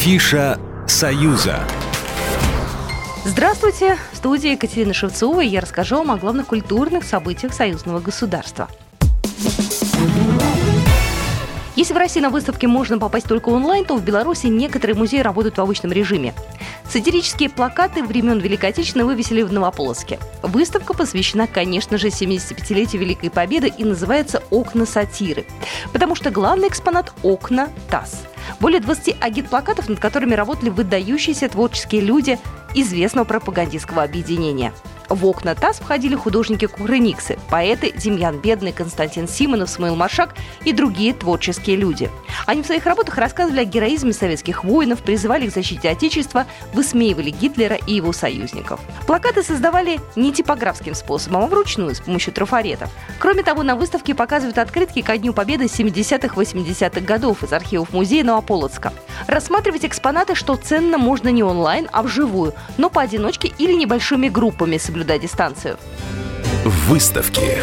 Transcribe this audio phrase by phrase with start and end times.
[0.00, 1.58] Афиша «Союза».
[3.26, 3.98] Здравствуйте!
[4.12, 8.70] В студии Екатерина Шевцова и я расскажу вам о главных культурных событиях союзного государства.
[11.76, 15.58] Если в России на выставке можно попасть только онлайн, то в Беларуси некоторые музеи работают
[15.58, 16.32] в обычном режиме.
[16.88, 20.18] Сатирические плакаты времен Великой Отечественной вывесили в Новополоске.
[20.42, 25.44] Выставка посвящена, конечно же, 75-летию Великой Победы и называется «Окна сатиры»,
[25.92, 28.29] потому что главный экспонат– окна ТАСС.
[28.58, 32.38] Более 20 агит-плакатов, над которыми работали выдающиеся творческие люди
[32.74, 34.72] известного пропагандистского объединения–
[35.10, 41.12] в окна ТАСС входили художники Кукрыниксы, поэты Демьян Бедный, Константин Симонов, Смаил Маршак и другие
[41.12, 42.08] творческие люди.
[42.50, 47.76] Они в своих работах рассказывали о героизме советских воинов, призывали к защите Отечества, высмеивали Гитлера
[47.76, 48.80] и его союзников.
[49.06, 52.90] Плакаты создавали не типографским способом, а вручную, с помощью трафаретов.
[53.20, 58.92] Кроме того, на выставке показывают открытки ко Дню Победы 70-80-х годов из архивов музея Новополоцка.
[59.28, 65.20] Рассматривать экспонаты, что ценно, можно не онлайн, а вживую, но поодиночке или небольшими группами, соблюдая
[65.20, 65.76] дистанцию.
[66.64, 67.58] Выставки.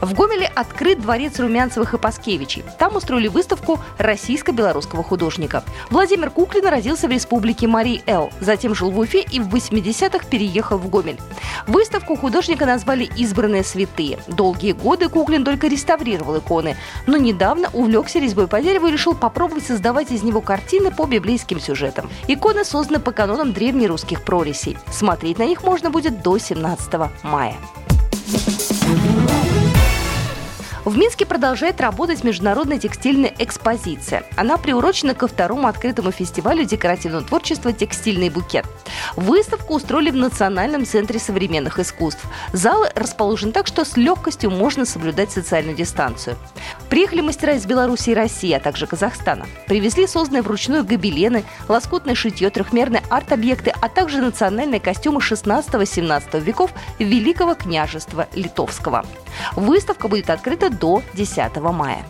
[0.00, 2.64] В Гомеле открыт дворец Румянцевых и Паскевичей.
[2.78, 5.62] Там устроили выставку российско-белорусского художника.
[5.90, 10.78] Владимир Куклин родился в республике Марий Эл, затем жил в Уфе и в 80-х переехал
[10.78, 11.18] в Гомель.
[11.66, 14.18] Выставку художника назвали «Избранные святые».
[14.26, 19.66] Долгие годы Куклин только реставрировал иконы, но недавно увлекся резьбой по дереву и решил попробовать
[19.66, 22.08] создавать из него картины по библейским сюжетам.
[22.26, 24.78] Иконы созданы по канонам древнерусских прорисей.
[24.90, 27.56] Смотреть на них можно будет до 17 мая.
[30.84, 34.24] В Минске продолжает работать международная текстильная экспозиция.
[34.36, 38.64] Она приурочена ко второму открытому фестивалю декоративного творчества «Текстильный букет».
[39.14, 42.24] Выставку устроили в Национальном центре современных искусств.
[42.54, 46.36] Зал расположен так, что с легкостью можно соблюдать социальную дистанцию.
[46.88, 49.46] Приехали мастера из Беларуси и России, а также Казахстана.
[49.66, 57.54] Привезли созданные вручную гобелены, лоскутное шитье, трехмерные арт-объекты, а также национальные костюмы 16-17 веков Великого
[57.54, 59.04] княжества Литовского.
[59.56, 62.04] Выставка будет открыта до 10 мая.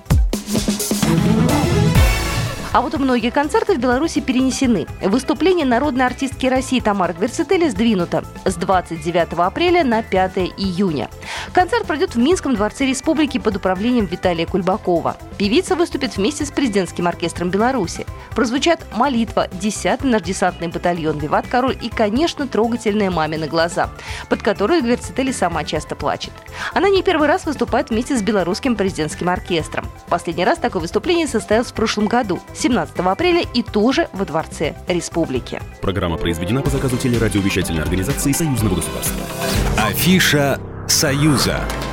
[2.72, 4.86] А вот многие концерты в Беларуси перенесены.
[5.02, 11.08] Выступление народной артистки России Тамары Гверцетели сдвинуто с 29 апреля на 5 июня.
[11.52, 15.16] Концерт пройдет в Минском дворце республики под управлением Виталия Кульбакова.
[15.38, 18.06] Певица выступит вместе с президентским оркестром Беларуси.
[18.34, 23.90] Прозвучат «Молитва», «Десятый наш десантный батальон», «Виват Король» и, конечно, трогательные мамины глаза,
[24.28, 26.32] под которые Гверцетели сама часто плачет.
[26.74, 29.86] Она не первый раз выступает вместе с белорусским президентским оркестром.
[30.08, 35.60] Последний раз такое выступление состоялось в прошлом году, 17 апреля, и тоже во Дворце Республики.
[35.80, 39.16] Программа произведена по заказу телерадиовещательной организации Союзного государства.
[39.78, 40.60] Афиша
[41.00, 41.89] «Союза».